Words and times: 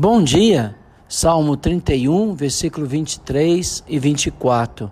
Bom 0.00 0.22
dia, 0.22 0.76
Salmo 1.08 1.56
31, 1.56 2.32
versículo 2.32 2.86
23 2.86 3.82
e 3.88 3.98
24. 3.98 4.88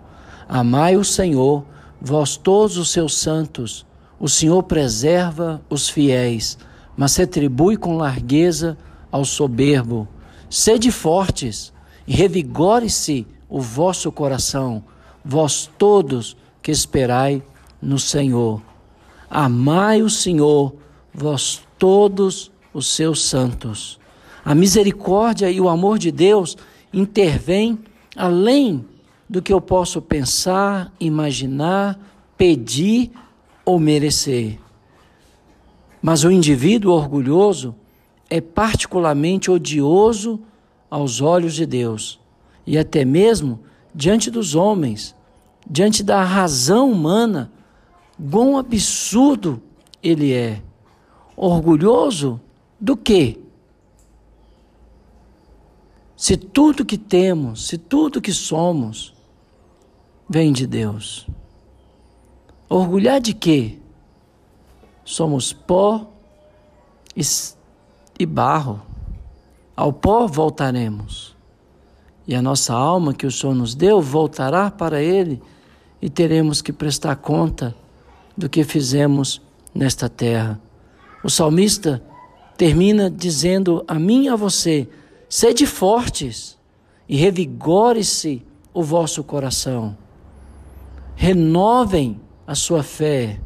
Amai 0.49 0.97
o 0.97 1.03
Senhor, 1.05 1.63
vós 2.01 2.35
todos 2.35 2.77
os 2.77 2.91
seus 2.91 3.15
santos. 3.15 3.85
O 4.19 4.27
Senhor 4.27 4.61
preserva 4.63 5.61
os 5.69 5.87
fiéis, 5.87 6.57
mas 6.97 7.15
retribui 7.15 7.77
com 7.77 7.95
largueza 7.95 8.77
ao 9.09 9.23
soberbo. 9.23 10.09
Sede 10.49 10.91
fortes 10.91 11.71
e 12.05 12.11
revigore-se 12.11 13.25
o 13.47 13.61
vosso 13.61 14.11
coração, 14.11 14.83
vós 15.23 15.71
todos 15.77 16.35
que 16.61 16.69
esperai 16.69 17.41
no 17.81 17.97
Senhor. 17.97 18.61
Amai 19.29 20.01
o 20.01 20.09
Senhor, 20.09 20.75
vós 21.13 21.61
todos 21.79 22.51
os 22.73 22.87
seus 22.93 23.23
santos. 23.23 23.97
A 24.47 24.55
misericórdia 24.55 25.51
e 25.51 25.59
o 25.59 25.67
amor 25.67 25.99
de 25.99 26.09
Deus 26.09 26.55
intervêm 26.93 27.77
além 28.15 28.85
do 29.29 29.41
que 29.41 29.51
eu 29.51 29.59
posso 29.59 30.01
pensar, 30.01 30.89
imaginar, 31.01 31.99
pedir 32.37 33.11
ou 33.65 33.77
merecer. 33.77 34.57
Mas 36.01 36.23
o 36.23 36.31
indivíduo 36.31 36.93
orgulhoso 36.93 37.75
é 38.29 38.39
particularmente 38.39 39.51
odioso 39.51 40.39
aos 40.89 41.19
olhos 41.19 41.53
de 41.53 41.65
Deus 41.65 42.17
e 42.65 42.77
até 42.77 43.03
mesmo 43.03 43.59
diante 43.93 44.31
dos 44.31 44.55
homens, 44.55 45.13
diante 45.69 46.01
da 46.01 46.23
razão 46.23 46.89
humana, 46.89 47.51
quão 48.31 48.57
absurdo 48.57 49.61
ele 50.01 50.31
é. 50.31 50.61
Orgulhoso 51.35 52.39
do 52.79 52.95
quê? 52.95 53.39
Se 56.17 56.35
tudo 56.35 56.83
que 56.83 56.97
temos, 56.97 57.67
se 57.67 57.77
tudo 57.77 58.19
que 58.19 58.33
somos, 58.33 59.13
vem 60.27 60.51
de 60.51 60.65
Deus. 60.65 61.27
Orgulhar 62.67 63.21
de 63.21 63.35
quê? 63.35 63.77
Somos 65.05 65.53
pó 65.53 66.11
e 68.19 68.25
barro. 68.25 68.81
Ao 69.75 69.93
pó 69.93 70.25
voltaremos. 70.25 71.35
E 72.25 72.33
a 72.33 72.41
nossa 72.41 72.73
alma 72.73 73.13
que 73.13 73.27
o 73.27 73.31
Senhor 73.31 73.53
nos 73.53 73.75
deu 73.75 74.01
voltará 74.01 74.71
para 74.71 74.99
Ele 75.01 75.39
e 76.01 76.09
teremos 76.09 76.63
que 76.63 76.73
prestar 76.73 77.15
conta 77.17 77.75
do 78.35 78.49
que 78.49 78.63
fizemos 78.63 79.39
nesta 79.73 80.09
terra. 80.09 80.59
O 81.23 81.29
salmista 81.29 82.03
termina 82.57 83.07
dizendo 83.07 83.85
a 83.87 83.95
mim 83.95 84.25
e 84.25 84.29
a 84.29 84.35
você: 84.35 84.89
Sede 85.29 85.65
fortes 85.65 86.57
e 87.07 87.15
revigore-se 87.17 88.45
o 88.73 88.81
vosso 88.81 89.23
coração. 89.23 89.97
Renovem 91.15 92.19
a 92.45 92.55
sua 92.55 92.83
fé, 92.83 93.39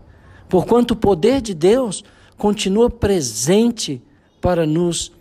porquanto 0.47 0.91
o 0.91 0.97
poder 0.97 1.41
de 1.41 1.53
Deus 1.53 2.03
continua 2.37 2.89
presente 2.89 4.02
para 4.39 4.65
nos 4.65 5.11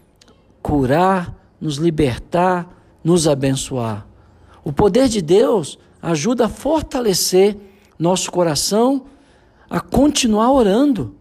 curar, 0.62 1.34
nos 1.60 1.76
libertar, 1.76 2.68
nos 3.02 3.26
abençoar. 3.26 4.06
O 4.62 4.72
poder 4.72 5.08
de 5.08 5.22
Deus 5.22 5.78
ajuda 6.02 6.46
a 6.46 6.48
fortalecer 6.48 7.56
nosso 7.98 8.30
coração 8.30 9.06
a 9.68 9.80
continuar 9.80 10.50
orando. 10.52 11.14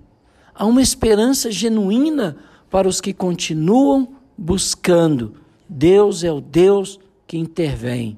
Há 0.53 0.65
uma 0.65 0.81
esperança 0.81 1.51
genuína 1.51 2.37
para 2.69 2.87
os 2.87 2.99
que 2.99 3.13
continuam 3.13 4.18
buscando. 4.39 5.35
Deus 5.67 6.23
é 6.23 6.31
o 6.31 6.39
Deus 6.39 6.99
que 7.27 7.37
intervém. 7.37 8.17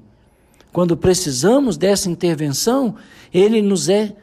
Quando 0.72 0.96
precisamos 0.96 1.76
dessa 1.76 2.08
intervenção, 2.08 2.94
ele 3.32 3.60
nos 3.60 3.88
é 3.88 4.16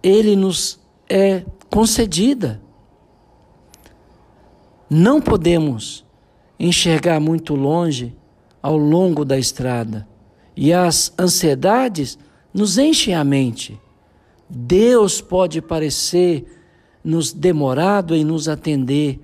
ele 0.00 0.36
nos 0.36 0.78
é 1.08 1.44
concedida. 1.68 2.62
Não 4.88 5.20
podemos 5.20 6.04
enxergar 6.58 7.20
muito 7.20 7.54
longe 7.54 8.14
ao 8.62 8.76
longo 8.76 9.24
da 9.24 9.38
estrada, 9.38 10.08
e 10.56 10.72
as 10.72 11.12
ansiedades 11.18 12.18
nos 12.54 12.78
enchem 12.78 13.14
a 13.14 13.22
mente. 13.22 13.78
Deus 14.48 15.20
pode 15.20 15.60
parecer 15.60 16.46
nos 17.04 17.32
demorado 17.32 18.14
em 18.14 18.24
nos 18.24 18.48
atender, 18.48 19.20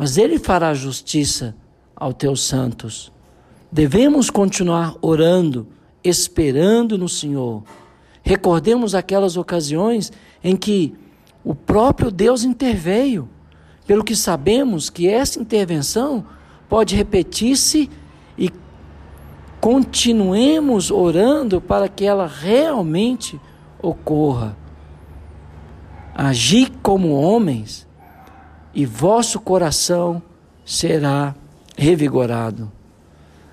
mas 0.00 0.16
Ele 0.16 0.38
fará 0.38 0.72
justiça 0.72 1.54
aos 1.94 2.14
teus 2.14 2.42
santos. 2.42 3.12
Devemos 3.70 4.30
continuar 4.30 4.96
orando, 5.02 5.66
esperando 6.02 6.96
no 6.96 7.06
Senhor. 7.06 7.62
Recordemos 8.22 8.94
aquelas 8.94 9.36
ocasiões 9.36 10.10
em 10.42 10.56
que 10.56 10.94
o 11.44 11.54
próprio 11.54 12.10
Deus 12.10 12.44
interveio, 12.44 13.28
pelo 13.86 14.02
que 14.02 14.16
sabemos 14.16 14.88
que 14.88 15.06
essa 15.06 15.38
intervenção 15.38 16.24
pode 16.66 16.96
repetir-se 16.96 17.90
e 18.38 18.50
continuemos 19.60 20.90
orando 20.90 21.60
para 21.60 21.90
que 21.90 22.06
ela 22.06 22.26
realmente 22.26 23.38
ocorra. 23.82 24.56
Agi 26.14 26.72
como 26.82 27.12
homens 27.12 27.86
e 28.74 28.86
vosso 28.86 29.40
coração 29.40 30.22
será 30.64 31.34
revigorado. 31.76 32.70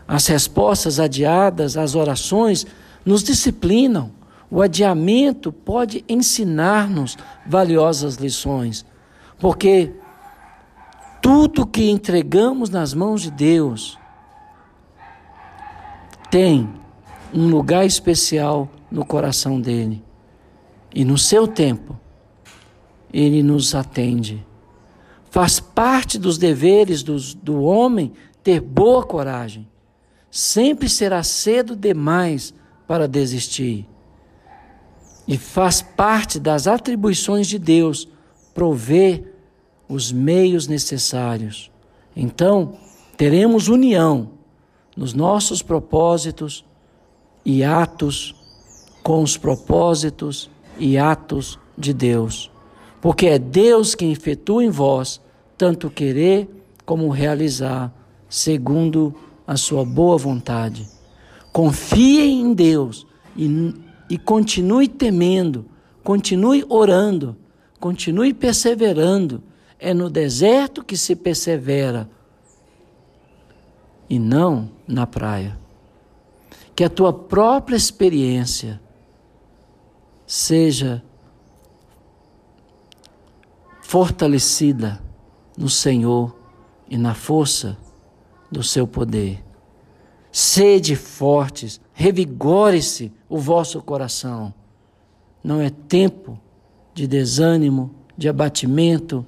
As 0.07 0.27
respostas 0.27 0.99
adiadas 0.99 1.75
às 1.75 1.95
orações 1.95 2.65
nos 3.05 3.23
disciplinam. 3.23 4.11
O 4.49 4.61
adiamento 4.61 5.51
pode 5.51 6.05
ensinar-nos 6.07 7.17
valiosas 7.45 8.15
lições, 8.15 8.85
porque 9.39 9.93
tudo 11.21 11.67
que 11.67 11.89
entregamos 11.89 12.69
nas 12.69 12.93
mãos 12.93 13.21
de 13.21 13.31
Deus 13.31 13.97
tem 16.31 16.69
um 17.33 17.49
lugar 17.49 17.85
especial 17.85 18.69
no 18.89 19.05
coração 19.05 19.59
dele. 19.59 20.03
E 20.93 21.03
no 21.03 21.17
seu 21.17 21.47
tempo, 21.47 21.99
ele 23.11 23.43
nos 23.43 23.75
atende. 23.75 24.45
Faz 25.37 25.59
parte 25.59 26.17
dos 26.17 26.39
deveres 26.39 27.03
do, 27.03 27.61
homem 27.61 28.11
ter 28.43 28.59
boa 28.59 29.03
coragem. 29.03 29.67
Sempre 30.31 30.89
será 30.89 31.21
cedo 31.21 31.75
demais 31.75 32.55
para 32.87 33.07
desistir. 33.07 33.87
E 35.27 35.37
faz 35.37 35.79
parte 35.79 36.39
das 36.39 36.65
atribuições 36.65 37.45
de 37.45 37.59
Deus 37.59 38.09
prover 38.51 39.31
os 39.87 40.11
meios 40.11 40.65
necessários. 40.65 41.69
Então, 42.15 42.73
teremos 43.15 43.67
união 43.67 44.31
nos 44.95 45.13
nossos 45.13 45.61
propósitos 45.61 46.65
e 47.45 47.63
atos 47.63 48.33
com 49.03 49.21
os 49.21 49.37
propósitos 49.37 50.49
e 50.79 50.97
atos 50.97 51.59
de 51.77 51.93
Deus 51.93 52.49
porque 53.01 53.27
é 53.27 53.39
Deus 53.39 53.95
quem 53.95 54.11
efetua 54.11 54.63
em 54.63 54.69
vós 54.69 55.21
tanto 55.57 55.89
querer 55.89 56.47
como 56.85 57.09
realizar, 57.09 57.93
segundo 58.29 59.15
a 59.45 59.57
sua 59.57 59.83
boa 59.83 60.17
vontade. 60.17 60.87
Confiem 61.51 62.41
em 62.41 62.53
Deus 62.53 63.07
e, 63.35 63.73
e 64.09 64.17
continue 64.17 64.87
temendo, 64.87 65.65
continue 66.03 66.63
orando, 66.69 67.35
continue 67.79 68.33
perseverando. 68.33 69.41
É 69.79 69.93
no 69.93 70.09
deserto 70.09 70.83
que 70.83 70.97
se 70.97 71.15
persevera 71.15 72.09
e 74.09 74.17
não 74.17 74.69
na 74.87 75.05
praia. 75.05 75.57
Que 76.75 76.83
a 76.83 76.89
tua 76.89 77.11
própria 77.11 77.75
experiência 77.75 78.79
seja 80.25 81.03
fortalecida 83.81 85.06
no 85.57 85.69
Senhor 85.69 86.35
e 86.89 86.97
na 86.97 87.13
força 87.13 87.77
do 88.51 88.63
seu 88.63 88.87
poder. 88.87 89.43
Sede 90.31 90.95
fortes, 90.95 91.81
revigore-se 91.93 93.11
o 93.27 93.39
vosso 93.39 93.81
coração. 93.81 94.53
Não 95.43 95.59
é 95.59 95.69
tempo 95.69 96.39
de 96.93 97.07
desânimo, 97.07 97.91
de 98.17 98.29
abatimento, 98.29 99.25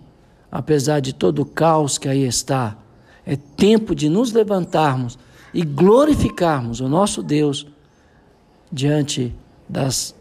apesar 0.51 0.99
de 0.99 1.13
todo 1.13 1.41
o 1.41 1.45
caos 1.45 1.97
que 1.97 2.07
aí 2.07 2.25
está. 2.25 2.77
É 3.25 3.35
tempo 3.35 3.95
de 3.95 4.09
nos 4.09 4.31
levantarmos 4.31 5.17
e 5.53 5.63
glorificarmos 5.63 6.79
o 6.79 6.87
nosso 6.87 7.23
Deus 7.23 7.65
diante 8.71 9.35
das 9.67 10.15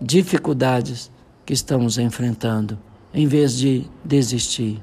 dificuldades 0.00 1.10
que 1.46 1.52
estamos 1.52 1.98
enfrentando 1.98 2.78
em 3.14 3.26
vez 3.26 3.56
de 3.56 3.84
desistir. 4.04 4.82